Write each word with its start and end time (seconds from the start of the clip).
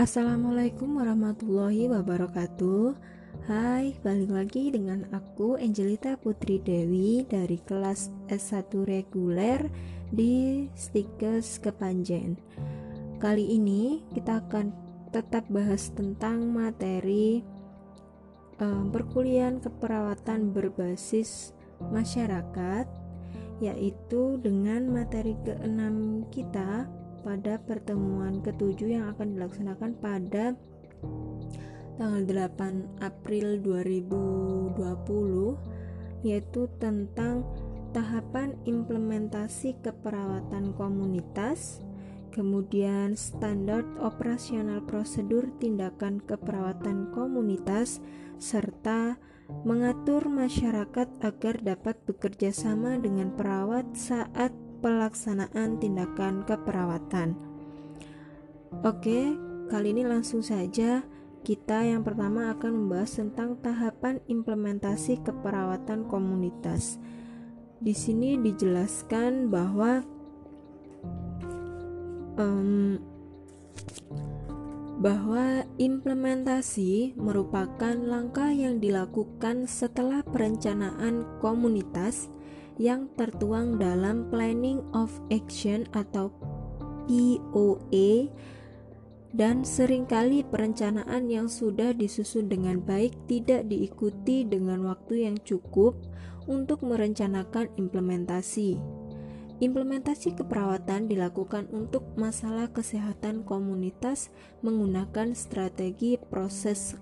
Assalamualaikum 0.00 0.96
warahmatullahi 0.96 1.84
wabarakatuh. 1.92 2.96
Hai, 3.44 4.00
balik 4.00 4.32
lagi 4.32 4.72
dengan 4.72 5.04
aku 5.12 5.60
Angelita 5.60 6.16
Putri 6.16 6.56
Dewi 6.56 7.28
dari 7.28 7.60
kelas 7.60 8.08
S1 8.32 8.80
reguler 8.88 9.68
di 10.08 10.64
Stikes 10.72 11.60
Kepanjen. 11.60 12.40
Kali 13.20 13.44
ini 13.52 14.00
kita 14.16 14.40
akan 14.40 14.72
tetap 15.12 15.44
bahas 15.52 15.92
tentang 15.92 16.48
materi 16.48 17.44
um, 18.56 18.88
perkuliahan 18.88 19.60
keperawatan 19.60 20.56
berbasis 20.56 21.52
masyarakat 21.92 22.88
yaitu 23.60 24.40
dengan 24.40 24.80
materi 24.88 25.36
keenam 25.44 26.24
kita 26.32 26.88
pada 27.20 27.60
pertemuan 27.62 28.40
ketujuh 28.40 28.96
yang 28.98 29.12
akan 29.12 29.36
dilaksanakan 29.36 29.92
pada 30.00 30.56
tanggal 32.00 32.24
8 32.24 33.04
April 33.04 33.60
2020 33.60 36.24
yaitu 36.24 36.64
tentang 36.80 37.44
tahapan 37.92 38.56
implementasi 38.64 39.76
keperawatan 39.84 40.72
komunitas 40.76 41.80
kemudian 42.30 43.18
standar 43.18 43.82
operasional 43.98 44.86
prosedur 44.86 45.50
tindakan 45.58 46.22
keperawatan 46.22 47.10
komunitas 47.10 47.98
serta 48.38 49.18
mengatur 49.66 50.30
masyarakat 50.30 51.10
agar 51.20 51.54
dapat 51.58 51.98
bekerja 52.06 52.54
sama 52.54 52.96
dengan 53.02 53.34
perawat 53.34 53.98
saat 53.98 54.54
pelaksanaan 54.80 55.78
tindakan 55.78 56.42
keperawatan. 56.48 57.36
Oke, 58.82 59.36
kali 59.68 59.92
ini 59.92 60.08
langsung 60.08 60.40
saja 60.40 61.04
kita 61.40 61.88
yang 61.88 62.04
pertama 62.04 62.52
akan 62.52 62.84
membahas 62.84 63.16
tentang 63.16 63.56
tahapan 63.64 64.20
implementasi 64.28 65.24
keperawatan 65.24 66.04
komunitas. 66.04 67.00
Di 67.80 67.96
sini 67.96 68.36
dijelaskan 68.36 69.48
bahwa 69.48 70.04
um, 72.36 73.00
bahwa 75.00 75.64
implementasi 75.80 77.16
merupakan 77.16 77.96
langkah 77.96 78.52
yang 78.52 78.84
dilakukan 78.84 79.64
setelah 79.64 80.20
perencanaan 80.20 81.24
komunitas 81.40 82.28
yang 82.80 83.12
tertuang 83.20 83.76
dalam 83.76 84.32
Planning 84.32 84.80
of 84.96 85.12
Action 85.28 85.84
atau 85.92 86.32
POA 87.04 88.32
dan 89.36 89.62
sering 89.62 90.08
kali 90.08 90.40
perencanaan 90.42 91.28
yang 91.28 91.46
sudah 91.46 91.92
disusun 91.92 92.48
dengan 92.48 92.80
baik 92.80 93.12
tidak 93.28 93.68
diikuti 93.68 94.48
dengan 94.48 94.88
waktu 94.88 95.28
yang 95.28 95.36
cukup 95.44 95.94
untuk 96.48 96.80
merencanakan 96.80 97.68
implementasi. 97.76 98.80
Implementasi 99.60 100.40
keperawatan 100.40 101.04
dilakukan 101.04 101.68
untuk 101.68 102.16
masalah 102.16 102.72
kesehatan 102.72 103.44
komunitas 103.44 104.32
menggunakan 104.64 105.36
strategi 105.36 106.16
proses 106.16 106.96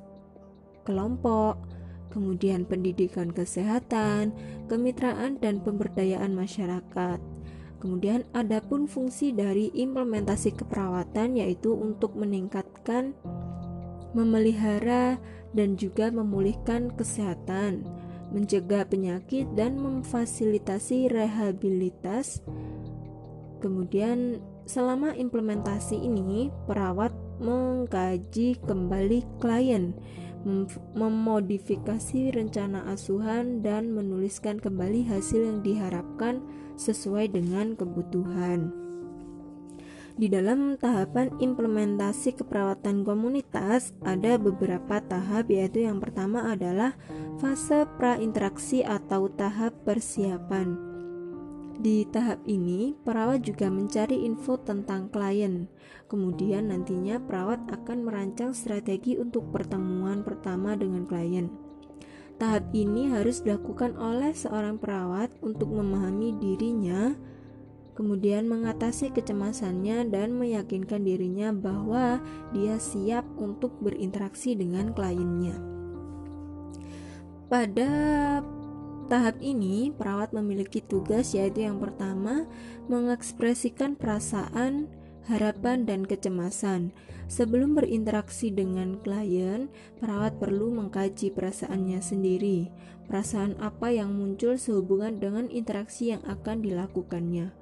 kelompok, 0.82 1.77
kemudian 2.12 2.64
pendidikan 2.64 3.30
kesehatan, 3.32 4.32
kemitraan 4.66 5.40
dan 5.40 5.60
pemberdayaan 5.60 6.34
masyarakat. 6.34 7.20
Kemudian 7.78 8.26
ada 8.34 8.58
pun 8.58 8.90
fungsi 8.90 9.30
dari 9.30 9.70
implementasi 9.70 10.58
keperawatan 10.58 11.38
yaitu 11.38 11.70
untuk 11.78 12.18
meningkatkan, 12.18 13.14
memelihara 14.18 15.22
dan 15.54 15.78
juga 15.78 16.10
memulihkan 16.10 16.90
kesehatan, 16.98 17.86
mencegah 18.34 18.82
penyakit 18.82 19.46
dan 19.54 19.78
memfasilitasi 19.78 21.06
rehabilitas. 21.06 22.42
Kemudian 23.62 24.42
selama 24.66 25.14
implementasi 25.14 26.02
ini 26.02 26.50
perawat 26.66 27.14
mengkaji 27.38 28.58
kembali 28.66 29.22
klien 29.38 29.94
memodifikasi 30.94 32.34
rencana 32.34 32.86
asuhan 32.90 33.60
dan 33.60 33.90
menuliskan 33.92 34.62
kembali 34.62 35.06
hasil 35.06 35.44
yang 35.44 35.60
diharapkan 35.60 36.40
sesuai 36.78 37.34
dengan 37.34 37.74
kebutuhan. 37.74 38.70
Di 40.18 40.26
dalam 40.26 40.74
tahapan 40.74 41.30
implementasi 41.38 42.34
keperawatan 42.42 43.06
komunitas 43.06 43.94
ada 44.02 44.34
beberapa 44.34 44.98
tahap 44.98 45.46
yaitu 45.46 45.86
yang 45.86 46.02
pertama 46.02 46.50
adalah 46.50 46.98
fase 47.38 47.86
prainteraksi 48.02 48.82
atau 48.82 49.30
tahap 49.30 49.78
persiapan. 49.86 50.87
Di 51.78 52.02
tahap 52.10 52.42
ini, 52.50 52.90
perawat 53.06 53.46
juga 53.46 53.70
mencari 53.70 54.26
info 54.26 54.58
tentang 54.58 55.06
klien. 55.14 55.70
Kemudian 56.10 56.74
nantinya 56.74 57.22
perawat 57.22 57.70
akan 57.70 58.02
merancang 58.02 58.50
strategi 58.50 59.14
untuk 59.14 59.54
pertemuan 59.54 60.26
pertama 60.26 60.74
dengan 60.74 61.06
klien. 61.06 61.46
Tahap 62.34 62.66
ini 62.74 63.14
harus 63.14 63.46
dilakukan 63.46 63.94
oleh 63.94 64.34
seorang 64.34 64.82
perawat 64.82 65.30
untuk 65.38 65.70
memahami 65.70 66.34
dirinya, 66.42 67.14
kemudian 67.94 68.50
mengatasi 68.50 69.14
kecemasannya 69.14 70.10
dan 70.10 70.34
meyakinkan 70.34 71.06
dirinya 71.06 71.54
bahwa 71.54 72.18
dia 72.50 72.78
siap 72.82 73.22
untuk 73.38 73.74
berinteraksi 73.78 74.58
dengan 74.58 74.90
kliennya. 74.94 75.58
Pada 77.46 77.90
Tahap 79.08 79.40
ini, 79.40 79.88
perawat 79.88 80.36
memiliki 80.36 80.84
tugas 80.84 81.32
yaitu 81.32 81.64
yang 81.64 81.80
pertama, 81.80 82.44
mengekspresikan 82.92 83.96
perasaan, 83.96 84.84
harapan, 85.24 85.88
dan 85.88 86.04
kecemasan. 86.04 86.92
Sebelum 87.24 87.72
berinteraksi 87.72 88.52
dengan 88.52 89.00
klien, 89.00 89.72
perawat 89.96 90.36
perlu 90.36 90.68
mengkaji 90.76 91.32
perasaannya 91.32 92.04
sendiri. 92.04 92.68
Perasaan 93.08 93.56
apa 93.64 93.88
yang 93.88 94.12
muncul 94.12 94.60
sehubungan 94.60 95.16
dengan 95.16 95.48
interaksi 95.48 96.12
yang 96.12 96.20
akan 96.28 96.60
dilakukannya. 96.60 97.52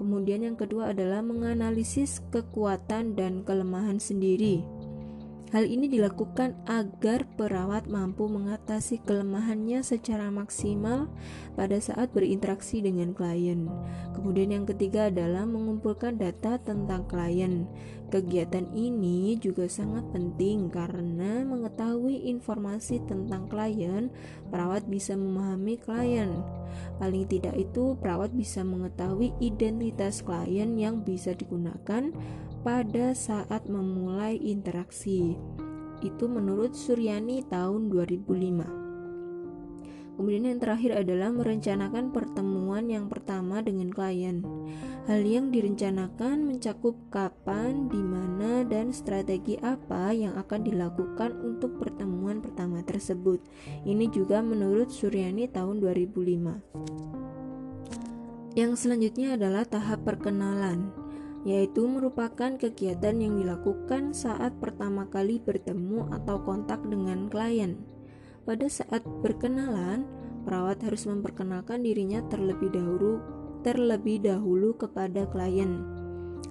Kemudian 0.00 0.40
yang 0.40 0.56
kedua 0.56 0.96
adalah 0.96 1.20
menganalisis 1.20 2.24
kekuatan 2.32 3.12
dan 3.12 3.44
kelemahan 3.44 4.00
sendiri. 4.00 4.64
Hal 5.52 5.68
ini 5.68 5.86
dilakukan 5.86 6.56
agar 6.64 7.28
perawat 7.36 7.84
mampu 7.90 8.26
mengatasi 8.30 9.02
kelemahannya 9.04 9.84
secara 9.84 10.32
maksimal 10.32 11.10
pada 11.58 11.76
saat 11.78 12.10
berinteraksi 12.16 12.80
dengan 12.80 13.12
klien. 13.12 13.68
Kemudian 14.16 14.54
yang 14.54 14.64
ketiga 14.64 15.12
adalah 15.12 15.44
mengumpulkan 15.44 16.16
data 16.16 16.56
tentang 16.62 17.04
klien. 17.04 17.68
Kegiatan 18.14 18.70
ini 18.78 19.34
juga 19.42 19.66
sangat 19.66 20.06
penting 20.14 20.70
karena 20.70 21.42
mengetahui 21.42 22.30
informasi 22.30 23.02
tentang 23.10 23.50
klien, 23.50 24.06
perawat 24.54 24.86
bisa 24.86 25.18
memahami 25.18 25.74
klien. 25.82 26.30
Paling 27.02 27.26
tidak 27.26 27.58
itu 27.58 27.98
perawat 27.98 28.30
bisa 28.30 28.62
mengetahui 28.62 29.34
identitas 29.42 30.22
klien 30.22 30.78
yang 30.78 31.02
bisa 31.02 31.34
digunakan 31.34 32.14
pada 32.62 33.18
saat 33.18 33.66
memulai 33.66 34.38
interaksi. 34.38 35.34
Itu 35.98 36.30
menurut 36.30 36.70
Suryani 36.78 37.42
tahun 37.50 37.90
2005. 37.90 38.83
Kemudian 40.14 40.46
yang 40.46 40.62
terakhir 40.62 40.94
adalah 40.94 41.34
merencanakan 41.34 42.14
pertemuan 42.14 42.86
yang 42.86 43.10
pertama 43.10 43.58
dengan 43.62 43.90
klien. 43.90 44.46
Hal 45.10 45.26
yang 45.26 45.50
direncanakan 45.50 46.46
mencakup 46.46 46.94
kapan, 47.10 47.90
di 47.90 47.98
mana, 47.98 48.62
dan 48.62 48.94
strategi 48.94 49.58
apa 49.58 50.14
yang 50.14 50.38
akan 50.38 50.60
dilakukan 50.62 51.34
untuk 51.42 51.82
pertemuan 51.82 52.38
pertama 52.38 52.80
tersebut. 52.86 53.42
Ini 53.82 54.06
juga 54.14 54.38
menurut 54.38 54.94
Suryani 54.94 55.50
tahun 55.50 55.82
2005. 55.82 56.62
Yang 58.54 58.72
selanjutnya 58.86 59.34
adalah 59.34 59.66
tahap 59.66 60.06
perkenalan 60.06 61.04
yaitu 61.44 61.84
merupakan 61.84 62.56
kegiatan 62.56 63.20
yang 63.20 63.36
dilakukan 63.36 64.16
saat 64.16 64.56
pertama 64.56 65.04
kali 65.12 65.36
bertemu 65.44 66.08
atau 66.08 66.40
kontak 66.40 66.80
dengan 66.88 67.28
klien. 67.28 67.93
Pada 68.44 68.68
saat 68.68 69.00
berkenalan, 69.24 70.04
perawat 70.44 70.84
harus 70.84 71.08
memperkenalkan 71.08 71.80
dirinya 71.80 72.20
terlebih 72.28 72.68
dahulu 72.72 73.20
terlebih 73.64 74.20
dahulu 74.20 74.76
kepada 74.76 75.24
klien. 75.32 75.80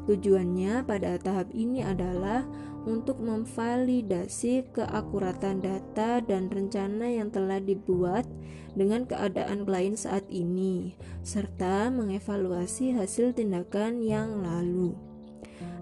Tujuannya 0.09 0.83
pada 0.83 1.15
tahap 1.21 1.53
ini 1.53 1.85
adalah 1.85 2.43
untuk 2.83 3.23
memvalidasi 3.23 4.67
keakuratan 4.75 5.63
data 5.63 6.19
dan 6.19 6.51
rencana 6.51 7.07
yang 7.07 7.31
telah 7.31 7.61
dibuat 7.63 8.27
dengan 8.75 9.07
keadaan 9.07 9.63
klien 9.63 9.95
saat 9.95 10.27
ini, 10.27 10.97
serta 11.23 11.87
mengevaluasi 11.93 12.97
hasil 12.97 13.37
tindakan 13.37 14.03
yang 14.03 14.43
lalu. 14.43 15.12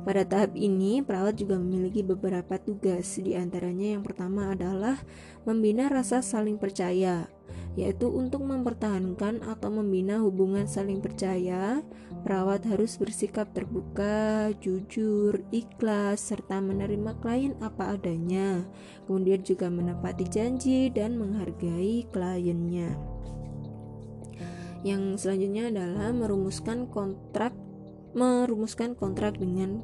Pada 0.02 0.26
tahap 0.26 0.58
ini, 0.58 1.06
perawat 1.06 1.38
juga 1.38 1.62
memiliki 1.62 2.02
beberapa 2.02 2.58
tugas, 2.58 3.22
di 3.22 3.38
antaranya 3.38 3.94
yang 3.94 4.02
pertama 4.02 4.50
adalah 4.50 4.98
membina 5.46 5.94
rasa 5.94 6.26
saling 6.26 6.58
percaya, 6.58 7.30
yaitu 7.78 8.10
untuk 8.10 8.42
mempertahankan 8.42 9.46
atau 9.46 9.70
membina 9.70 10.18
hubungan 10.18 10.66
saling 10.66 11.06
percaya. 11.06 11.86
Perawat 12.26 12.66
harus 12.66 12.98
bersikap 12.98 13.54
terbuka, 13.54 14.50
jujur, 14.58 15.38
ikhlas, 15.54 16.34
serta 16.34 16.58
menerima 16.58 17.22
klien 17.22 17.54
apa 17.62 17.94
adanya. 17.94 18.66
Kemudian 19.06 19.46
juga 19.46 19.70
menepati 19.70 20.26
janji 20.26 20.90
dan 20.90 21.14
menghargai 21.14 22.10
kliennya. 22.10 22.98
Yang 24.82 25.22
selanjutnya 25.22 25.70
adalah 25.70 26.10
merumuskan 26.10 26.90
kontrak 26.90 27.54
merumuskan 28.12 28.92
kontrak 28.92 29.40
dengan 29.40 29.80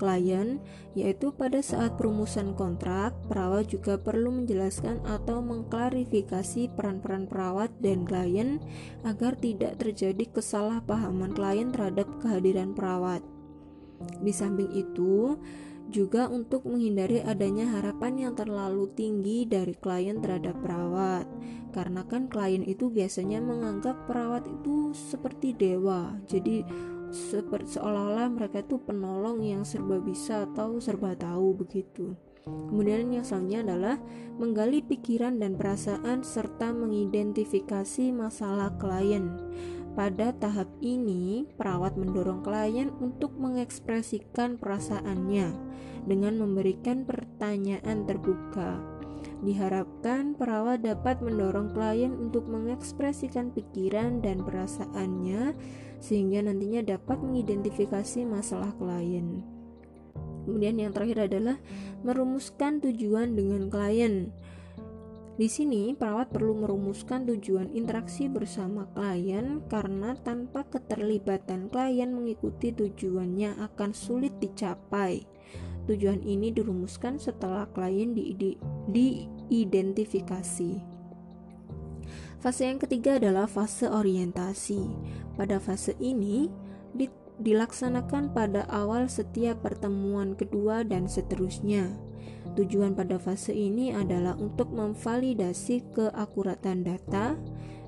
klien, 0.00 0.56
yaitu 0.96 1.28
pada 1.36 1.60
saat 1.60 2.00
perumusan 2.00 2.56
kontrak, 2.56 3.12
perawat 3.28 3.68
juga 3.68 4.00
perlu 4.00 4.32
menjelaskan 4.32 5.04
atau 5.04 5.44
mengklarifikasi 5.44 6.72
peran-peran 6.72 7.28
perawat 7.28 7.68
dan 7.84 8.08
klien 8.08 8.56
agar 9.04 9.36
tidak 9.36 9.76
terjadi 9.76 10.24
kesalahpahaman 10.32 11.36
klien 11.36 11.68
terhadap 11.68 12.08
kehadiran 12.24 12.72
perawat. 12.72 13.20
Di 14.24 14.32
samping 14.32 14.72
itu, 14.72 15.36
juga 15.90 16.30
untuk 16.30 16.70
menghindari 16.70 17.18
adanya 17.20 17.66
harapan 17.76 18.14
yang 18.30 18.34
terlalu 18.38 18.86
tinggi 18.94 19.44
dari 19.44 19.74
klien 19.74 20.22
terhadap 20.22 20.56
perawat. 20.62 21.26
Karena 21.74 22.06
kan 22.06 22.30
klien 22.30 22.62
itu 22.62 22.88
biasanya 22.90 23.42
menganggap 23.42 24.06
perawat 24.06 24.46
itu 24.46 24.94
seperti 24.94 25.54
dewa. 25.54 26.14
Jadi 26.30 26.62
seperti 27.10 27.78
seolah-olah 27.78 28.30
mereka 28.30 28.62
itu 28.62 28.78
penolong 28.78 29.42
yang 29.42 29.66
serba 29.66 29.98
bisa 29.98 30.46
atau 30.46 30.78
serba 30.78 31.18
tahu 31.18 31.58
begitu. 31.58 32.14
Kemudian 32.46 33.12
yang 33.12 33.26
selanjutnya 33.26 33.60
adalah 33.66 33.96
menggali 34.40 34.80
pikiran 34.80 35.36
dan 35.36 35.60
perasaan 35.60 36.24
serta 36.24 36.72
mengidentifikasi 36.72 38.14
masalah 38.16 38.72
klien. 38.80 39.36
Pada 39.92 40.32
tahap 40.32 40.70
ini, 40.80 41.50
perawat 41.58 41.98
mendorong 41.98 42.40
klien 42.40 42.88
untuk 43.02 43.34
mengekspresikan 43.36 44.56
perasaannya 44.56 45.52
dengan 46.06 46.40
memberikan 46.40 47.04
pertanyaan 47.04 48.08
terbuka. 48.08 48.80
Diharapkan 49.40 50.36
perawat 50.36 50.84
dapat 50.84 51.20
mendorong 51.20 51.72
klien 51.72 52.12
untuk 52.16 52.48
mengekspresikan 52.48 53.52
pikiran 53.52 54.24
dan 54.24 54.44
perasaannya 54.44 55.56
sehingga 56.00 56.42
nantinya 56.42 56.96
dapat 56.96 57.20
mengidentifikasi 57.20 58.24
masalah 58.24 58.72
klien. 58.80 59.44
Kemudian 60.48 60.80
yang 60.80 60.96
terakhir 60.96 61.28
adalah 61.30 61.60
merumuskan 62.02 62.80
tujuan 62.80 63.36
dengan 63.36 63.68
klien. 63.68 64.32
Di 65.40 65.48
sini 65.48 65.96
perawat 65.96 66.36
perlu 66.36 66.52
merumuskan 66.52 67.24
tujuan 67.24 67.72
interaksi 67.72 68.28
bersama 68.28 68.84
klien 68.92 69.64
karena 69.72 70.12
tanpa 70.20 70.68
keterlibatan 70.68 71.72
klien 71.72 72.12
mengikuti 72.12 72.76
tujuannya 72.76 73.56
akan 73.56 73.96
sulit 73.96 74.36
dicapai. 74.36 75.24
Tujuan 75.88 76.20
ini 76.28 76.52
dirumuskan 76.52 77.16
setelah 77.16 77.64
klien 77.72 78.12
diidentifikasi. 78.12 80.99
Fase 82.40 82.64
yang 82.64 82.80
ketiga 82.80 83.20
adalah 83.20 83.44
fase 83.44 83.84
orientasi. 83.84 84.80
Pada 85.36 85.60
fase 85.60 85.92
ini 86.00 86.48
di, 86.96 87.04
dilaksanakan 87.36 88.32
pada 88.32 88.64
awal 88.72 89.12
setiap 89.12 89.60
pertemuan 89.60 90.32
kedua 90.32 90.80
dan 90.80 91.04
seterusnya. 91.04 91.92
Tujuan 92.56 92.96
pada 92.96 93.20
fase 93.20 93.52
ini 93.52 93.92
adalah 93.92 94.40
untuk 94.40 94.72
memvalidasi 94.72 95.84
keakuratan 95.92 96.80
data, 96.80 97.36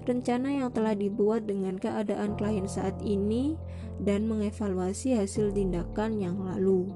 rencana 0.05 0.61
yang 0.61 0.69
telah 0.69 0.93
dibuat 1.01 1.49
dengan 1.49 1.81
keadaan 1.81 2.37
klien 2.37 2.69
saat 2.69 3.01
ini, 3.01 3.57
dan 4.05 4.29
mengevaluasi 4.29 5.17
hasil 5.17 5.57
tindakan 5.57 6.21
yang 6.21 6.37
lalu. 6.37 6.93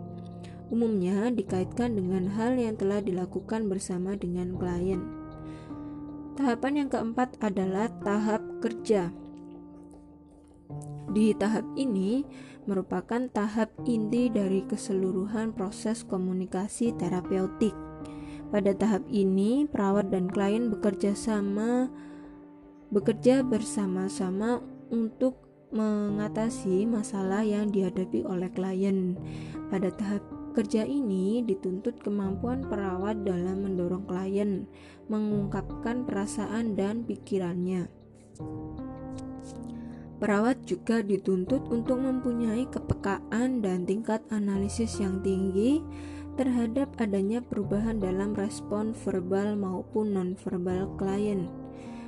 Umumnya 0.68 1.32
dikaitkan 1.32 1.96
dengan 1.96 2.28
hal 2.36 2.60
yang 2.60 2.76
telah 2.76 3.00
dilakukan 3.00 3.64
bersama 3.72 4.12
dengan 4.12 4.60
klien. 4.60 5.15
Tahapan 6.36 6.84
yang 6.84 6.88
keempat 6.92 7.40
adalah 7.40 7.88
tahap 8.04 8.44
kerja. 8.60 9.08
Di 11.16 11.32
tahap 11.32 11.64
ini 11.80 12.28
merupakan 12.68 13.24
tahap 13.32 13.72
inti 13.88 14.28
dari 14.28 14.60
keseluruhan 14.68 15.56
proses 15.56 16.04
komunikasi 16.04 16.92
terapeutik. 17.00 17.72
Pada 18.52 18.76
tahap 18.76 19.08
ini, 19.08 19.64
perawat 19.64 20.12
dan 20.12 20.28
klien 20.28 20.68
bekerja 20.68 21.16
sama 21.16 21.88
bekerja 22.92 23.40
bersama-sama 23.40 24.60
untuk 24.92 25.40
mengatasi 25.72 26.84
masalah 26.84 27.48
yang 27.48 27.72
dihadapi 27.72 28.28
oleh 28.28 28.52
klien. 28.52 29.16
Pada 29.72 29.88
tahap 29.88 30.20
Kerja 30.56 30.88
ini 30.88 31.44
dituntut 31.44 32.00
kemampuan 32.00 32.64
perawat 32.64 33.28
dalam 33.28 33.68
mendorong 33.68 34.08
klien 34.08 34.64
mengungkapkan 35.04 36.08
perasaan 36.08 36.72
dan 36.72 37.04
pikirannya. 37.04 37.92
Perawat 40.16 40.64
juga 40.64 41.04
dituntut 41.04 41.68
untuk 41.68 42.00
mempunyai 42.00 42.64
kepekaan 42.72 43.60
dan 43.60 43.84
tingkat 43.84 44.24
analisis 44.32 44.96
yang 44.96 45.20
tinggi 45.20 45.84
terhadap 46.40 46.88
adanya 47.04 47.44
perubahan 47.44 48.00
dalam 48.00 48.32
respon 48.32 48.96
verbal 48.96 49.60
maupun 49.60 50.16
nonverbal 50.16 50.88
klien. 50.96 51.52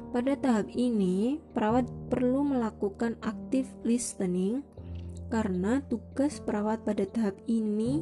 Pada 0.09 0.41
tahap 0.41 0.73
ini, 0.73 1.37
perawat 1.53 1.85
perlu 2.09 2.49
melakukan 2.49 3.21
active 3.21 3.69
listening 3.85 4.65
karena 5.29 5.85
tugas 5.93 6.41
perawat 6.41 6.81
pada 6.89 7.05
tahap 7.05 7.37
ini 7.45 8.00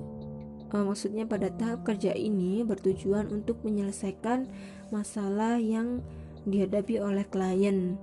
uh, 0.73 0.85
maksudnya 0.87 1.29
pada 1.29 1.53
tahap 1.53 1.87
kerja 1.87 2.15
ini 2.15 2.63
bertujuan 2.67 3.31
untuk 3.31 3.61
menyelesaikan 3.63 4.49
masalah 4.91 5.59
yang 5.61 6.03
dihadapi 6.47 7.03
oleh 7.03 7.27
klien. 7.27 7.99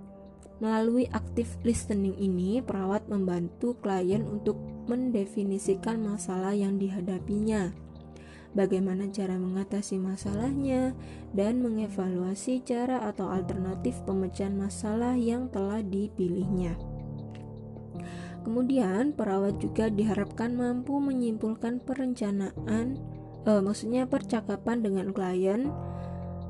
Melalui 0.63 1.09
active 1.11 1.49
listening 1.67 2.15
ini, 2.15 2.63
perawat 2.63 3.09
membantu 3.11 3.75
klien 3.83 4.23
untuk 4.23 4.55
mendefinisikan 4.87 5.99
masalah 5.99 6.55
yang 6.55 6.79
dihadapinya, 6.79 7.75
bagaimana 8.55 9.09
cara 9.11 9.35
mengatasi 9.35 9.99
masalahnya, 9.99 10.95
dan 11.35 11.59
mengevaluasi 11.59 12.63
cara 12.63 13.03
atau 13.09 13.27
alternatif 13.27 13.97
pemecahan 14.07 14.55
masalah 14.55 15.17
yang 15.19 15.51
telah 15.51 15.83
dipilihnya. 15.83 16.92
Kemudian, 18.43 19.15
perawat 19.15 19.63
juga 19.63 19.87
diharapkan 19.87 20.51
mampu 20.51 20.99
menyimpulkan 20.99 21.79
perencanaan, 21.79 22.99
eh, 23.47 23.61
maksudnya 23.63 24.03
percakapan 24.03 24.83
dengan 24.83 25.15
klien, 25.15 25.71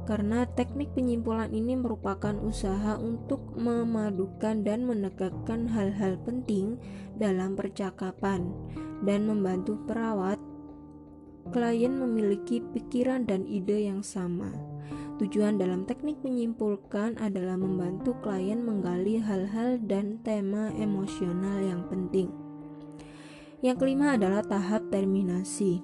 karena 0.03 0.43
teknik 0.43 0.91
penyimpulan 0.91 1.53
ini 1.55 1.79
merupakan 1.79 2.35
usaha 2.43 2.99
untuk 2.99 3.55
memadukan 3.55 4.65
dan 4.65 4.83
menegakkan 4.83 5.69
hal-hal 5.71 6.19
penting 6.27 6.75
dalam 7.15 7.55
percakapan 7.55 8.51
dan 9.07 9.29
membantu 9.29 9.79
perawat 9.87 10.41
klien 11.51 11.93
memiliki 11.93 12.59
pikiran 12.73 13.23
dan 13.27 13.47
ide 13.47 13.87
yang 13.87 14.01
sama. 14.03 14.72
Tujuan 15.23 15.55
dalam 15.55 15.87
teknik 15.87 16.19
menyimpulkan 16.19 17.15
adalah 17.15 17.55
membantu 17.55 18.11
klien 18.19 18.59
menggali 18.59 19.23
hal-hal 19.23 19.79
dan 19.79 20.19
tema 20.19 20.67
emosional 20.75 21.63
yang 21.63 21.87
penting. 21.87 22.27
Yang 23.63 23.77
kelima 23.79 24.19
adalah 24.19 24.43
tahap 24.43 24.91
terminasi. 24.91 25.79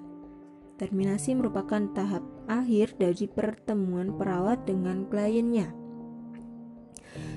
Terminasi 0.75 1.39
merupakan 1.39 1.87
tahap 1.95 2.19
akhir 2.51 2.99
dari 2.99 3.31
pertemuan 3.31 4.11
perawat 4.19 4.67
dengan 4.67 5.07
kliennya. 5.07 5.71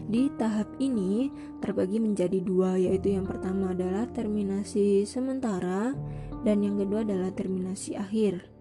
Di 0.03 0.27
tahap 0.35 0.75
ini 0.83 1.31
terbagi 1.63 2.03
menjadi 2.03 2.43
dua, 2.43 2.83
yaitu 2.83 3.15
yang 3.15 3.31
pertama 3.31 3.79
adalah 3.79 4.11
terminasi 4.11 5.07
sementara 5.07 5.95
dan 6.43 6.67
yang 6.67 6.83
kedua 6.83 7.07
adalah 7.07 7.31
terminasi 7.31 7.95
akhir. 7.95 8.52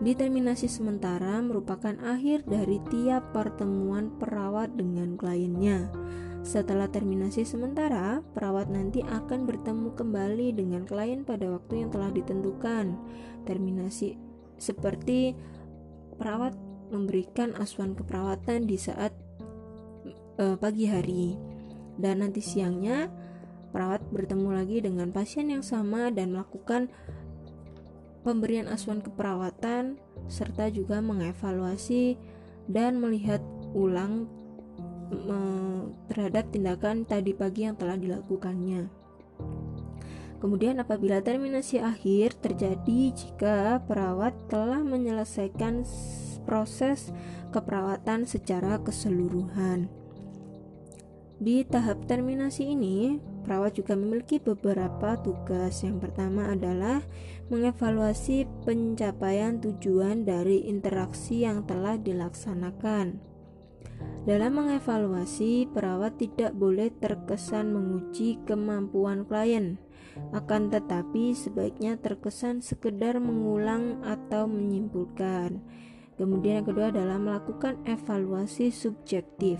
Determinasi 0.00 0.64
sementara 0.64 1.44
merupakan 1.44 1.92
akhir 2.00 2.48
dari 2.48 2.80
tiap 2.88 3.36
pertemuan 3.36 4.08
perawat 4.16 4.72
dengan 4.72 5.12
kliennya. 5.20 5.92
Setelah 6.40 6.88
terminasi 6.88 7.44
sementara, 7.44 8.24
perawat 8.32 8.72
nanti 8.72 9.04
akan 9.04 9.44
bertemu 9.44 9.92
kembali 9.92 10.56
dengan 10.56 10.88
klien 10.88 11.20
pada 11.20 11.52
waktu 11.52 11.84
yang 11.84 11.92
telah 11.92 12.08
ditentukan. 12.16 12.96
Terminasi 13.44 14.16
seperti 14.56 15.36
perawat 16.16 16.56
memberikan 16.88 17.52
asuhan 17.60 17.92
keperawatan 17.92 18.64
di 18.64 18.80
saat 18.80 19.12
e, 20.40 20.56
pagi 20.56 20.88
hari, 20.88 21.36
dan 22.00 22.24
nanti 22.24 22.40
siangnya 22.40 23.12
perawat 23.76 24.00
bertemu 24.08 24.48
lagi 24.48 24.80
dengan 24.80 25.12
pasien 25.12 25.52
yang 25.52 25.62
sama 25.62 26.08
dan 26.08 26.32
melakukan 26.32 26.88
pemberian 28.20 28.68
asuhan 28.68 29.00
keperawatan 29.00 29.96
serta 30.28 30.68
juga 30.68 31.00
mengevaluasi 31.00 32.20
dan 32.70 33.00
melihat 33.00 33.40
ulang 33.72 34.28
terhadap 36.06 36.54
tindakan 36.54 37.02
tadi 37.02 37.34
pagi 37.34 37.66
yang 37.66 37.74
telah 37.74 37.98
dilakukannya. 37.98 38.86
Kemudian 40.40 40.80
apabila 40.80 41.20
terminasi 41.20 41.84
akhir 41.84 42.40
terjadi 42.40 43.12
jika 43.12 43.84
perawat 43.84 44.32
telah 44.48 44.80
menyelesaikan 44.80 45.84
proses 46.48 47.12
keperawatan 47.52 48.24
secara 48.24 48.80
keseluruhan. 48.80 49.92
Di 51.36 51.64
tahap 51.68 52.08
terminasi 52.08 52.72
ini, 52.72 53.20
perawat 53.42 53.76
juga 53.76 53.96
memiliki 53.96 54.38
beberapa 54.38 55.16
tugas. 55.20 55.80
Yang 55.82 56.08
pertama 56.08 56.52
adalah 56.52 57.02
mengevaluasi 57.48 58.46
pencapaian 58.62 59.58
tujuan 59.58 60.22
dari 60.28 60.68
interaksi 60.68 61.42
yang 61.42 61.66
telah 61.66 61.98
dilaksanakan. 61.98 63.30
Dalam 64.28 64.52
mengevaluasi, 64.52 65.72
perawat 65.72 66.20
tidak 66.20 66.52
boleh 66.52 66.92
terkesan 66.92 67.72
menguji 67.72 68.36
kemampuan 68.44 69.24
klien, 69.24 69.80
akan 70.36 70.68
tetapi 70.68 71.32
sebaiknya 71.32 71.96
terkesan 71.96 72.60
sekedar 72.60 73.16
mengulang 73.16 74.04
atau 74.04 74.44
menyimpulkan. 74.44 75.64
Kemudian 76.20 76.60
yang 76.60 76.68
kedua 76.68 76.92
adalah 76.92 77.16
melakukan 77.16 77.80
evaluasi 77.88 78.68
subjektif. 78.68 79.56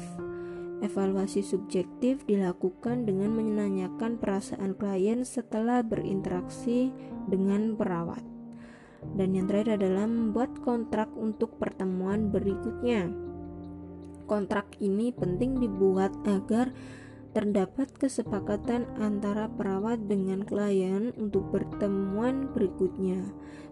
Evaluasi 0.80 1.44
subjektif 1.44 2.25
dilakukan 2.25 3.04
dengan 3.04 3.37
menanyakan 3.37 4.16
perasaan 4.16 4.72
klien 4.72 5.28
setelah 5.28 5.84
berinteraksi 5.84 6.88
dengan 7.28 7.76
perawat. 7.76 8.25
Dan 9.12 9.37
yang 9.37 9.44
terakhir 9.44 9.76
adalah 9.76 10.08
membuat 10.08 10.56
kontrak 10.64 11.12
untuk 11.20 11.60
pertemuan 11.60 12.32
berikutnya. 12.32 13.12
Kontrak 14.25 14.80
ini 14.80 15.12
penting 15.12 15.60
dibuat 15.60 16.16
agar 16.25 16.72
terdapat 17.37 17.92
kesepakatan 18.00 18.88
antara 18.96 19.52
perawat 19.52 20.08
dengan 20.08 20.49
klien 20.49 21.12
untuk 21.20 21.52
pertemuan 21.52 22.49
berikutnya. 22.56 23.20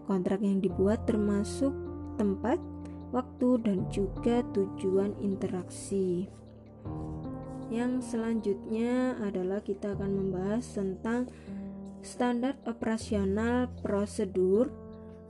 Kontrak 0.05 0.45
yang 0.45 0.61
dibuat 0.61 1.09
termasuk 1.09 1.73
tempat, 2.21 2.61
waktu, 3.09 3.49
dan 3.65 3.89
juga 3.89 4.45
tujuan 4.53 5.17
interaksi. 5.25 6.38
Yang 7.69 8.13
selanjutnya 8.13 9.13
adalah 9.21 9.61
kita 9.61 9.93
akan 9.93 10.11
membahas 10.11 10.65
tentang 10.73 11.29
standar 12.01 12.57
operasional 12.65 13.69
prosedur 13.85 14.73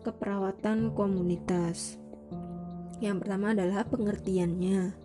keperawatan 0.08 0.96
komunitas. 0.96 2.00
Yang 3.03 3.27
pertama 3.27 3.51
adalah 3.51 3.84
pengertiannya, 3.88 4.96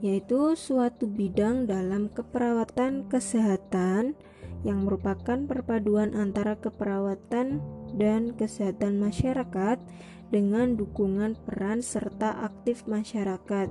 yaitu 0.00 0.56
suatu 0.56 1.08
bidang 1.08 1.68
dalam 1.68 2.08
keperawatan 2.12 3.08
kesehatan 3.08 4.16
yang 4.60 4.84
merupakan 4.84 5.40
perpaduan 5.48 6.12
antara 6.12 6.56
keperawatan 6.60 7.64
dan 7.96 8.36
kesehatan 8.36 9.00
masyarakat 9.00 9.80
dengan 10.28 10.76
dukungan 10.76 11.36
peran 11.48 11.80
serta 11.80 12.44
aktif 12.44 12.84
masyarakat, 12.84 13.68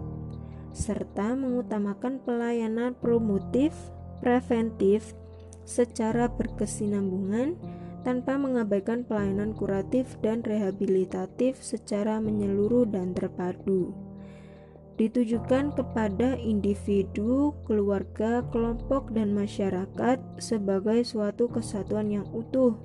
serta 0.72 1.34
mengutamakan 1.34 2.22
pelayanan 2.24 2.96
promotif, 2.98 3.74
preventif, 4.20 5.14
secara 5.70 6.26
berkesinambungan 6.34 7.54
tanpa 8.02 8.40
mengabaikan 8.42 9.06
pelayanan 9.06 9.54
kuratif 9.54 10.18
dan 10.26 10.42
rehabilitatif 10.42 11.62
secara 11.62 12.18
menyeluruh 12.18 12.90
dan 12.90 13.14
terpadu. 13.14 13.94
Ditujukan 14.98 15.78
kepada 15.80 16.36
individu, 16.36 17.56
keluarga, 17.64 18.44
kelompok, 18.52 19.16
dan 19.16 19.32
masyarakat 19.32 20.20
sebagai 20.44 21.08
suatu 21.08 21.48
kesatuan 21.48 22.12
yang 22.12 22.28
utuh 22.36 22.76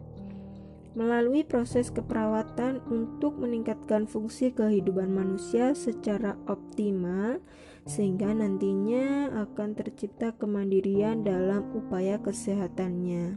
melalui 0.94 1.42
proses 1.42 1.90
keperawatan 1.90 2.78
untuk 2.86 3.34
meningkatkan 3.34 4.06
fungsi 4.06 4.54
kehidupan 4.54 5.10
manusia 5.10 5.74
secara 5.74 6.38
optimal 6.46 7.42
sehingga 7.84 8.32
nantinya 8.32 9.32
akan 9.44 9.76
tercipta 9.76 10.32
kemandirian 10.36 11.24
dalam 11.24 11.68
upaya 11.76 12.20
kesehatannya. 12.20 13.36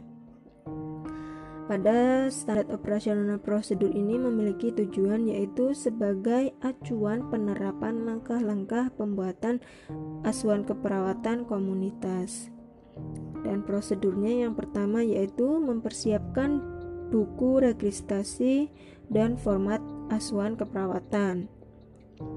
Pada 1.68 2.32
standar 2.32 2.64
operasional 2.72 3.36
prosedur 3.44 3.92
ini 3.92 4.16
memiliki 4.16 4.72
tujuan 4.72 5.28
yaitu 5.28 5.76
sebagai 5.76 6.56
acuan 6.64 7.28
penerapan 7.28 8.08
langkah-langkah 8.08 8.88
pembuatan 8.96 9.60
asuhan 10.24 10.64
keperawatan 10.64 11.44
komunitas. 11.44 12.48
Dan 13.44 13.68
prosedurnya 13.68 14.48
yang 14.48 14.56
pertama 14.56 15.04
yaitu 15.04 15.60
mempersiapkan 15.60 16.64
buku 17.12 17.60
registrasi, 17.60 18.72
dan 19.08 19.40
format 19.40 19.80
asuhan 20.12 20.56
keperawatan. 20.56 21.48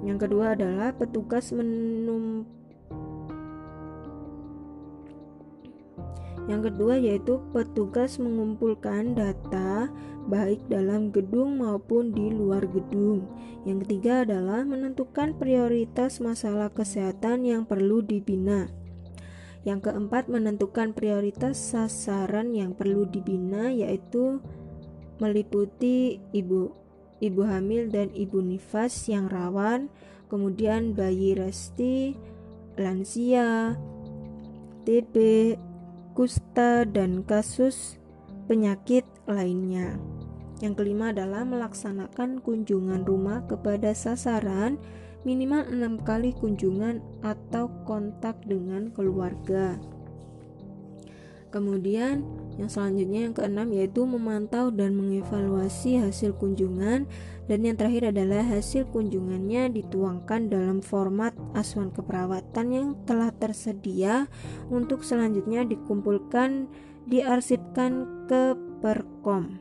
Yang 0.05 0.29
kedua 0.29 0.53
adalah 0.53 0.93
petugas 0.93 1.49
menum 1.49 2.45
Yang 6.49 6.73
kedua 6.73 6.97
yaitu 6.97 7.39
petugas 7.53 8.17
mengumpulkan 8.17 9.13
data 9.13 9.87
baik 10.25 10.59
dalam 10.67 11.13
gedung 11.13 11.61
maupun 11.61 12.11
di 12.11 12.33
luar 12.33 12.65
gedung. 12.65 13.29
Yang 13.63 13.87
ketiga 13.87 14.25
adalah 14.25 14.65
menentukan 14.65 15.37
prioritas 15.37 16.17
masalah 16.17 16.73
kesehatan 16.73 17.45
yang 17.45 17.63
perlu 17.63 18.01
dibina. 18.01 18.73
Yang 19.61 19.93
keempat 19.93 20.27
menentukan 20.27 20.97
prioritas 20.97 21.55
sasaran 21.55 22.57
yang 22.57 22.73
perlu 22.73 23.05
dibina 23.05 23.69
yaitu 23.69 24.41
meliputi 25.21 26.17
ibu 26.33 26.80
ibu 27.21 27.45
hamil 27.45 27.87
dan 27.87 28.09
ibu 28.11 28.41
nifas 28.41 29.07
yang 29.07 29.29
rawan, 29.29 29.87
kemudian 30.27 30.97
bayi 30.97 31.37
resti, 31.37 32.17
lansia, 32.75 33.77
TB, 34.83 35.15
kusta 36.17 36.83
dan 36.89 37.21
kasus 37.21 38.01
penyakit 38.49 39.05
lainnya. 39.29 39.95
Yang 40.61 40.83
kelima 40.83 41.13
adalah 41.13 41.45
melaksanakan 41.45 42.41
kunjungan 42.41 43.05
rumah 43.05 43.45
kepada 43.49 43.93
sasaran 43.93 44.77
minimal 45.21 45.65
enam 45.69 46.01
kali 46.01 46.33
kunjungan 46.33 47.01
atau 47.21 47.69
kontak 47.85 48.41
dengan 48.45 48.89
keluarga. 48.93 49.77
Kemudian 51.51 52.25
yang 52.61 52.69
selanjutnya 52.69 53.19
yang 53.25 53.33
keenam 53.33 53.73
yaitu 53.73 54.05
memantau 54.05 54.69
dan 54.69 54.93
mengevaluasi 54.93 55.97
hasil 55.97 56.37
kunjungan 56.37 57.09
dan 57.49 57.59
yang 57.65 57.73
terakhir 57.73 58.13
adalah 58.13 58.45
hasil 58.45 58.85
kunjungannya 58.93 59.73
dituangkan 59.73 60.53
dalam 60.53 60.79
format 60.85 61.33
asuhan 61.57 61.89
keperawatan 61.89 62.67
yang 62.69 62.87
telah 63.09 63.33
tersedia 63.33 64.29
untuk 64.69 65.01
selanjutnya 65.01 65.65
dikumpulkan 65.65 66.69
diarsipkan 67.09 68.05
ke 68.29 68.53
Perkom. 68.81 69.57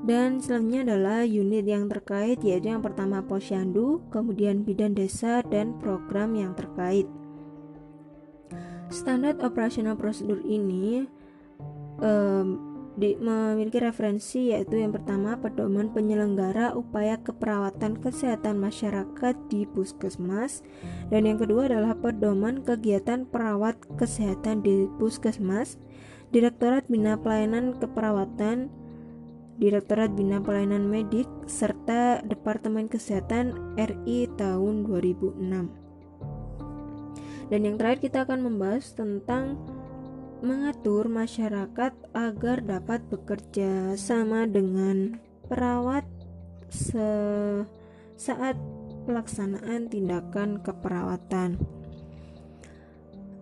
Dan 0.00 0.42
selanjutnya 0.42 0.82
adalah 0.90 1.20
unit 1.22 1.62
yang 1.62 1.86
terkait 1.86 2.42
yaitu 2.42 2.72
yang 2.72 2.82
pertama 2.82 3.22
Posyandu, 3.22 4.02
kemudian 4.10 4.66
bidan 4.66 4.96
desa 4.96 5.44
dan 5.46 5.78
program 5.78 6.34
yang 6.34 6.58
terkait. 6.58 7.06
Standar 8.90 9.38
operasional 9.38 9.94
prosedur 9.94 10.42
ini 10.42 11.06
um, 12.00 12.70
di, 13.00 13.16
memiliki 13.16 13.80
referensi 13.80 14.52
yaitu 14.52 14.82
yang 14.82 14.92
pertama 14.92 15.38
pedoman 15.40 15.88
penyelenggara 15.94 16.76
upaya 16.76 17.16
keperawatan 17.22 17.96
kesehatan 18.02 18.60
masyarakat 18.60 19.34
di 19.48 19.64
puskesmas. 19.70 20.60
Dan 21.08 21.24
yang 21.24 21.38
kedua 21.40 21.70
adalah 21.70 21.96
pedoman 21.96 22.60
kegiatan 22.60 23.24
perawat 23.24 23.78
kesehatan 23.96 24.60
di 24.60 24.90
puskesmas. 25.00 25.80
Direktorat 26.30 26.86
Bina 26.86 27.18
Pelayanan 27.18 27.74
Keperawatan 27.78 28.70
Direktorat 29.58 30.14
Bina 30.14 30.38
Pelayanan 30.38 30.86
Medik 30.86 31.26
serta 31.50 32.22
Departemen 32.22 32.86
Kesehatan 32.86 33.74
RI 33.76 34.30
tahun 34.38 34.86
2006 34.86 35.90
dan 37.50 37.66
yang 37.66 37.76
terakhir 37.76 38.00
kita 38.06 38.18
akan 38.24 38.46
membahas 38.46 38.94
tentang 38.94 39.58
mengatur 40.40 41.06
masyarakat 41.06 41.92
agar 42.16 42.56
dapat 42.64 43.04
bekerja 43.08 43.94
sama 43.96 44.48
dengan 44.48 45.20
perawat 45.48 46.04
se 46.72 47.08
saat 48.16 48.56
pelaksanaan 49.08 49.88
tindakan 49.88 50.60
keperawatan. 50.60 51.56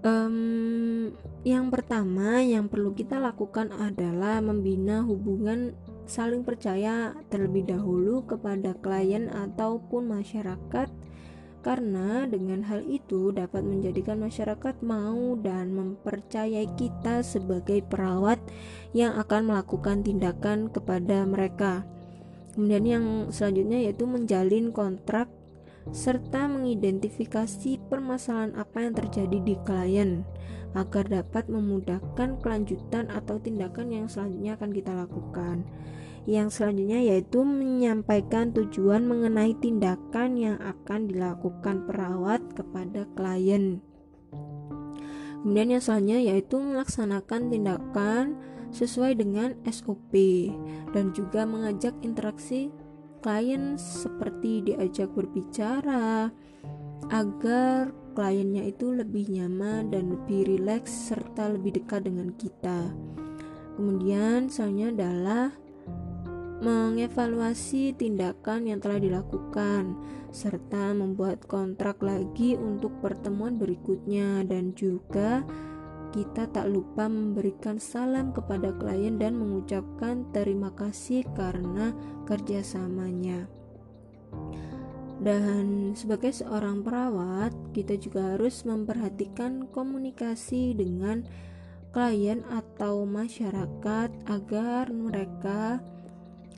Um, 0.06 1.10
yang 1.42 1.74
pertama 1.74 2.38
yang 2.38 2.70
perlu 2.70 2.94
kita 2.94 3.18
lakukan 3.18 3.74
adalah 3.74 4.38
membina 4.38 5.02
hubungan 5.02 5.74
saling 6.06 6.46
percaya 6.46 7.12
terlebih 7.28 7.66
dahulu 7.66 8.22
kepada 8.24 8.78
klien 8.78 9.26
ataupun 9.26 10.08
masyarakat 10.08 10.88
karena 11.60 12.24
dengan 12.30 12.62
hal 12.64 12.86
itu 12.86 13.34
dapat 13.34 13.66
menjadikan 13.66 14.22
masyarakat 14.22 14.78
mau 14.80 15.34
dan 15.38 15.74
mempercayai 15.74 16.70
kita 16.78 17.26
sebagai 17.26 17.82
perawat 17.84 18.38
yang 18.94 19.18
akan 19.18 19.50
melakukan 19.50 20.06
tindakan 20.06 20.70
kepada 20.70 21.26
mereka. 21.26 21.82
Kemudian 22.54 22.84
yang 22.86 23.04
selanjutnya 23.30 23.84
yaitu 23.86 24.06
menjalin 24.06 24.70
kontrak 24.70 25.30
serta 25.88 26.50
mengidentifikasi 26.50 27.80
permasalahan 27.88 28.52
apa 28.60 28.76
yang 28.84 28.94
terjadi 28.94 29.38
di 29.40 29.54
klien 29.64 30.26
agar 30.76 31.08
dapat 31.08 31.48
memudahkan 31.48 32.44
kelanjutan 32.44 33.08
atau 33.08 33.40
tindakan 33.40 33.88
yang 33.88 34.06
selanjutnya 34.06 34.60
akan 34.60 34.70
kita 34.70 34.92
lakukan. 34.92 35.64
Yang 36.28 36.60
selanjutnya 36.60 37.00
yaitu 37.00 37.40
menyampaikan 37.40 38.52
tujuan 38.52 39.08
mengenai 39.08 39.56
tindakan 39.56 40.36
yang 40.36 40.60
akan 40.60 41.08
dilakukan 41.08 41.88
perawat 41.88 42.44
kepada 42.52 43.08
klien. 43.16 43.80
Kemudian 45.40 45.72
yang 45.72 45.80
selanjutnya 45.80 46.20
yaitu 46.20 46.60
melaksanakan 46.60 47.48
tindakan 47.48 48.36
sesuai 48.68 49.16
dengan 49.16 49.56
SOP 49.64 50.12
dan 50.92 51.16
juga 51.16 51.48
mengajak 51.48 51.96
interaksi 52.04 52.68
klien 53.24 53.80
seperti 53.80 54.68
diajak 54.68 55.08
berbicara 55.16 56.28
agar 57.08 57.96
kliennya 58.12 58.68
itu 58.68 58.92
lebih 58.92 59.32
nyaman 59.32 59.88
dan 59.88 60.12
lebih 60.12 60.44
rileks 60.44 61.08
serta 61.08 61.56
lebih 61.56 61.80
dekat 61.80 62.04
dengan 62.04 62.36
kita. 62.36 62.92
Kemudian 63.78 64.50
selanjutnya 64.50 64.90
adalah 64.92 65.44
mengevaluasi 66.58 67.94
tindakan 67.94 68.66
yang 68.66 68.82
telah 68.82 68.98
dilakukan, 68.98 69.94
serta 70.34 70.90
membuat 70.92 71.46
kontrak 71.46 72.02
lagi 72.02 72.58
untuk 72.58 72.92
pertemuan 72.98 73.56
berikutnya, 73.56 74.42
dan 74.42 74.74
juga 74.74 75.46
kita 76.10 76.48
tak 76.48 76.66
lupa 76.72 77.06
memberikan 77.06 77.76
salam 77.76 78.32
kepada 78.32 78.72
klien 78.74 79.20
dan 79.20 79.36
mengucapkan 79.36 80.24
terima 80.32 80.72
kasih 80.72 81.22
karena 81.36 81.92
kerjasamanya. 82.24 83.46
Dan 85.18 85.92
sebagai 85.98 86.30
seorang 86.30 86.86
perawat, 86.86 87.50
kita 87.74 87.98
juga 87.98 88.38
harus 88.38 88.62
memperhatikan 88.62 89.66
komunikasi 89.74 90.78
dengan 90.78 91.26
klien 91.90 92.46
atau 92.54 93.02
masyarakat 93.02 94.10
agar 94.30 94.84
mereka 94.94 95.82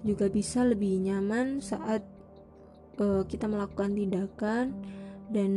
juga 0.04 0.32
bisa 0.32 0.64
lebih 0.64 1.00
nyaman 1.00 1.60
saat 1.60 2.04
uh, 3.00 3.22
kita 3.28 3.48
melakukan 3.48 3.92
tindakan 3.92 4.66
dan 5.30 5.52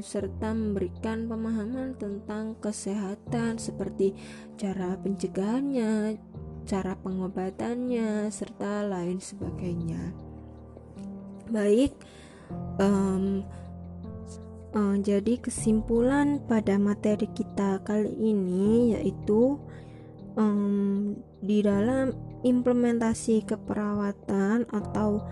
serta 0.00 0.56
memberikan 0.56 1.28
pemahaman 1.28 1.92
tentang 2.00 2.56
kesehatan 2.64 3.60
seperti 3.60 4.16
cara 4.56 4.96
pencegahannya, 4.96 6.16
cara 6.64 6.96
pengobatannya, 6.96 8.32
serta 8.32 8.88
lain 8.88 9.20
sebagainya. 9.20 10.16
Baik, 11.52 11.92
um, 12.80 13.44
uh, 14.72 14.96
jadi 14.96 15.36
kesimpulan 15.44 16.40
pada 16.48 16.80
materi 16.80 17.28
kita 17.36 17.84
kali 17.84 18.16
ini 18.16 18.96
yaitu 18.96 19.60
um, 20.40 21.12
di 21.44 21.60
dalam 21.60 22.16
implementasi 22.46 23.42
keperawatan 23.42 24.68
atau 24.70 25.22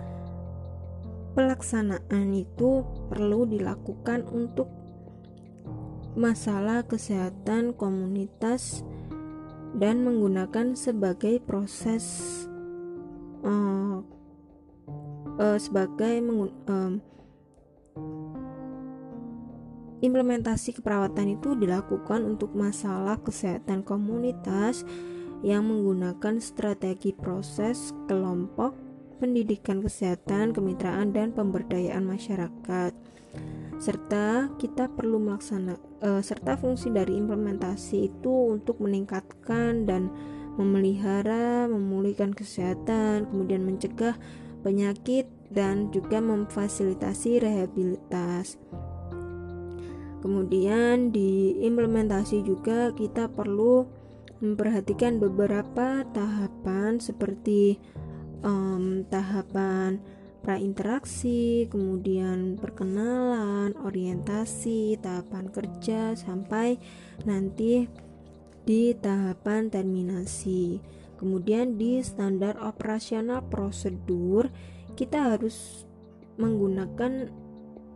pelaksanaan 1.37 2.33
itu 2.33 2.81
perlu 3.07 3.45
dilakukan 3.45 4.25
untuk 4.27 4.67
masalah 6.17 6.81
kesehatan 6.89 7.77
komunitas 7.77 8.81
dan 9.77 10.01
menggunakan 10.01 10.73
sebagai 10.73 11.37
proses 11.45 12.03
uh, 13.45 14.01
uh, 15.37 15.57
sebagai 15.61 16.17
um, 16.65 16.97
implementasi 20.01 20.77
keperawatan 20.77 21.37
itu 21.37 21.53
dilakukan 21.53 22.25
untuk 22.25 22.53
masalah 22.57 23.21
kesehatan 23.21 23.85
komunitas 23.85 24.81
yang 25.45 25.69
menggunakan 25.69 26.41
strategi 26.41 27.13
proses 27.13 27.93
kelompok, 28.09 28.73
pendidikan 29.21 29.81
kesehatan, 29.81 30.53
kemitraan, 30.53 31.13
dan 31.13 31.33
pemberdayaan 31.33 32.05
masyarakat. 32.05 32.93
Serta 33.77 34.49
kita 34.57 34.89
perlu 34.89 35.21
melaksanakan 35.21 35.87
uh, 36.01 36.21
serta 36.21 36.57
fungsi 36.57 36.89
dari 36.89 37.13
implementasi 37.17 38.09
itu 38.09 38.57
untuk 38.57 38.81
meningkatkan 38.81 39.85
dan 39.85 40.09
memelihara, 40.57 41.69
memulihkan 41.69 42.33
kesehatan, 42.33 43.29
kemudian 43.29 43.61
mencegah 43.61 44.17
penyakit 44.65 45.29
dan 45.53 45.93
juga 45.93 46.17
memfasilitasi 46.17 47.39
rehabilitas. 47.45 48.57
Kemudian 50.17 51.13
di 51.13 51.61
implementasi 51.61 52.41
juga 52.41 52.89
kita 52.97 53.29
perlu 53.29 53.85
memperhatikan 54.41 55.17
beberapa 55.17 56.05
tahapan 56.13 57.01
seperti 57.01 57.81
um, 58.45 59.05
tahapan 59.09 60.01
prainteraksi, 60.45 61.67
kemudian 61.67 62.55
perkenalan, 62.55 63.75
orientasi, 63.83 64.95
tahapan 65.03 65.51
kerja 65.51 66.15
sampai 66.15 66.79
nanti 67.27 67.89
di 68.63 68.95
tahapan 68.95 69.67
terminasi. 69.67 70.79
Kemudian 71.17 71.75
di 71.75 71.99
standar 72.05 72.61
operasional 72.61 73.43
prosedur 73.49 74.53
kita 74.93 75.35
harus 75.35 75.83
menggunakan 76.37 77.33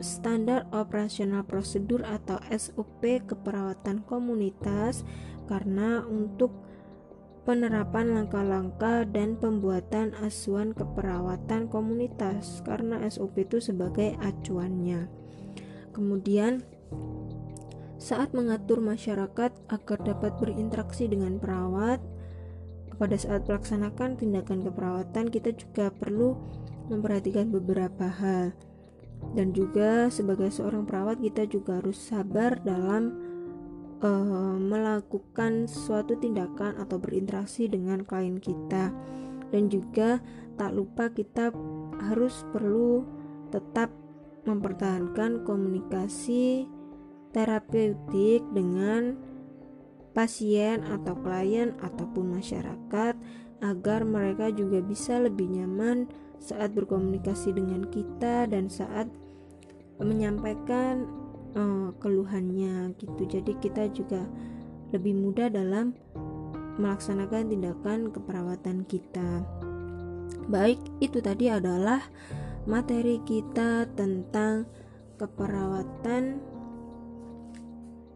standar 0.02 0.68
operasional 0.74 1.46
prosedur 1.46 2.06
atau 2.06 2.38
SOP 2.50 3.24
keperawatan 3.26 4.04
komunitas 4.06 5.06
karena 5.50 6.06
untuk 6.06 6.54
penerapan 7.42 8.14
langkah-langkah 8.14 9.10
dan 9.10 9.34
pembuatan 9.34 10.14
asuhan 10.22 10.78
keperawatan 10.78 11.66
komunitas 11.74 12.62
karena 12.62 13.02
SOP 13.10 13.50
itu 13.50 13.58
sebagai 13.58 14.14
acuannya. 14.22 15.10
Kemudian 15.90 16.62
saat 17.98 18.34
mengatur 18.34 18.82
masyarakat 18.82 19.52
agar 19.70 20.00
dapat 20.02 20.34
berinteraksi 20.42 21.06
dengan 21.10 21.38
perawat 21.38 22.02
pada 22.98 23.18
saat 23.18 23.50
melaksanakan 23.50 24.18
tindakan 24.18 24.62
keperawatan 24.62 25.34
kita 25.34 25.54
juga 25.58 25.90
perlu 25.90 26.38
memperhatikan 26.90 27.50
beberapa 27.50 28.06
hal 28.06 28.54
dan 29.32 29.56
juga 29.56 30.12
sebagai 30.12 30.52
seorang 30.52 30.84
perawat 30.84 31.24
kita 31.24 31.48
juga 31.48 31.80
harus 31.80 31.96
sabar 31.96 32.60
dalam 32.60 33.16
uh, 34.04 34.58
melakukan 34.60 35.70
suatu 35.70 36.18
tindakan 36.20 36.76
atau 36.82 37.00
berinteraksi 37.00 37.72
dengan 37.72 38.04
klien 38.04 38.42
kita. 38.42 38.92
Dan 39.52 39.68
juga 39.68 40.24
tak 40.56 40.72
lupa 40.76 41.12
kita 41.12 41.52
harus 42.12 42.44
perlu 42.56 43.04
tetap 43.52 43.92
mempertahankan 44.48 45.44
komunikasi 45.44 46.66
terapeutik 47.32 48.44
dengan 48.52 49.16
pasien 50.12 50.84
atau 50.84 51.16
klien 51.24 51.76
ataupun 51.80 52.40
masyarakat 52.40 53.16
agar 53.62 54.00
mereka 54.04 54.52
juga 54.52 54.84
bisa 54.84 55.22
lebih 55.22 55.48
nyaman 55.48 56.10
saat 56.42 56.74
berkomunikasi 56.74 57.54
dengan 57.54 57.86
kita 57.88 58.50
dan 58.50 58.68
saat 58.68 59.06
menyampaikan 60.02 61.06
uh, 61.54 61.94
keluhannya 62.02 62.98
gitu. 62.98 63.24
Jadi 63.30 63.54
kita 63.62 63.86
juga 63.94 64.26
lebih 64.92 65.16
mudah 65.16 65.48
dalam 65.54 65.94
melaksanakan 66.82 67.54
tindakan 67.54 68.10
keperawatan 68.10 68.84
kita. 68.90 69.46
Baik, 70.50 70.82
itu 71.00 71.22
tadi 71.22 71.54
adalah 71.54 72.02
materi 72.66 73.22
kita 73.22 73.86
tentang 73.94 74.66
keperawatan 75.22 76.42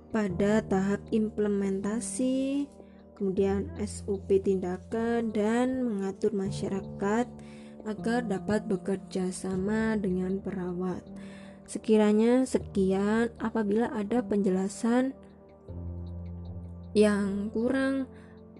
pada 0.09 0.63
tahap 0.63 1.03
implementasi, 1.11 2.65
kemudian 3.19 3.67
SOP 3.83 4.41
tindakan 4.41 5.29
dan 5.35 5.83
mengatur 5.83 6.31
masyarakat 6.31 7.27
agar 7.85 8.25
dapat 8.25 8.65
bekerja 8.65 9.29
sama 9.29 9.95
dengan 9.95 10.41
perawat. 10.41 11.05
Sekiranya 11.65 12.45
sekian, 12.45 13.33
apabila 13.41 13.89
ada 13.93 14.21
penjelasan 14.21 15.13
yang 16.93 17.49
kurang 17.53 18.05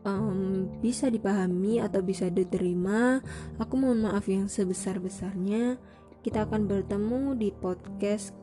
um, 0.06 0.70
bisa 0.80 1.10
dipahami 1.10 1.82
atau 1.82 2.00
bisa 2.06 2.30
diterima. 2.30 3.20
Aku 3.58 3.76
mohon 3.76 4.06
maaf 4.06 4.30
yang 4.30 4.46
sebesar-besarnya. 4.46 5.82
Kita 6.22 6.46
akan 6.50 6.66
bertemu 6.66 7.38
di 7.38 7.50
podcast 7.54 8.34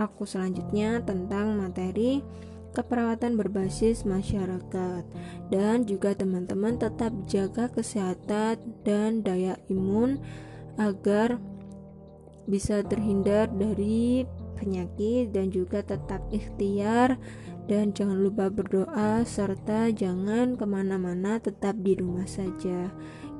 aku 0.00 0.24
selanjutnya 0.24 1.04
tentang 1.04 1.60
materi 1.60 2.24
keperawatan 2.70 3.34
berbasis 3.34 4.06
masyarakat 4.06 5.02
dan 5.50 5.82
juga 5.84 6.14
teman-teman 6.14 6.78
tetap 6.78 7.10
jaga 7.26 7.66
kesehatan 7.70 8.62
dan 8.86 9.26
daya 9.26 9.58
imun 9.66 10.22
agar 10.78 11.42
bisa 12.46 12.82
terhindar 12.82 13.50
dari 13.50 14.26
penyakit 14.58 15.30
dan 15.30 15.48
juga 15.48 15.80
tetap 15.80 16.20
ikhtiar. 16.34 17.16
Dan 17.70 17.94
jangan 17.94 18.18
lupa 18.18 18.50
berdoa 18.50 19.22
serta 19.22 19.94
jangan 19.94 20.58
ke 20.58 20.66
mana-mana 20.66 21.38
tetap 21.38 21.78
di 21.78 21.94
rumah 21.94 22.26
saja. 22.26 22.90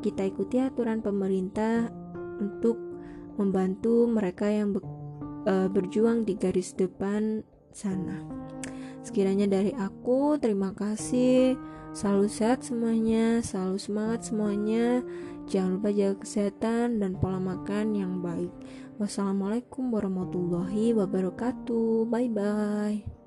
Kita 0.06 0.22
ikuti 0.22 0.62
aturan 0.62 1.02
pemerintah 1.02 1.90
untuk 2.38 2.78
membantu 3.34 4.06
mereka 4.06 4.46
yang 4.46 4.78
be 4.78 4.80
uh, 5.50 5.66
berjuang 5.66 6.22
di 6.22 6.38
garis 6.38 6.76
depan 6.78 7.42
sana 7.74 8.22
sekiranya 9.04 9.46
dari 9.48 9.72
aku 9.76 10.36
terima 10.40 10.72
kasih. 10.72 11.56
Selalu 11.90 12.26
sehat 12.30 12.62
semuanya 12.62 13.42
selalu 13.42 13.76
semangat 13.82 14.20
semuanya. 14.30 15.02
Jangan 15.50 15.82
lupa 15.82 15.90
jaga 15.90 16.16
kesehatan 16.22 17.02
dan 17.02 17.18
pola 17.18 17.42
makan 17.42 17.98
yang 17.98 18.22
baik. 18.22 18.52
Wassalamualaikum 19.02 19.90
warahmatullahi 19.90 20.94
wabarakatuh. 20.94 22.06
Bye 22.06 22.30
bye 22.30 23.19